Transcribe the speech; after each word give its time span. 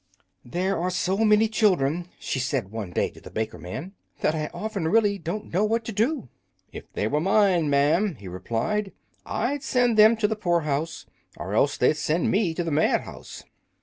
"There 0.43 0.79
are 0.79 0.89
so 0.89 1.17
many 1.19 1.47
children," 1.47 2.07
she 2.17 2.39
said 2.39 2.71
one 2.71 2.89
day 2.89 3.11
to 3.11 3.21
the 3.21 3.29
baker 3.29 3.59
man, 3.59 3.93
"that 4.21 4.33
I 4.33 4.49
often 4.51 4.87
really 4.87 5.19
don't 5.19 5.53
know 5.53 5.63
what 5.63 5.85
to 5.85 5.91
do!" 5.91 6.27
"If 6.73 6.91
they 6.93 7.05
were 7.07 7.21
mine, 7.21 7.69
ma'am," 7.69 8.15
he 8.15 8.27
replied, 8.27 8.93
"I'd 9.27 9.61
send 9.61 9.97
them 9.99 10.17
to 10.17 10.27
the 10.27 10.35
poor 10.35 10.61
house, 10.61 11.05
or 11.37 11.53
else 11.53 11.77
they'd 11.77 11.97
send 11.97 12.31
me 12.31 12.55
to 12.55 12.63
the 12.63 12.71
mad 12.71 13.01
house." 13.01 13.43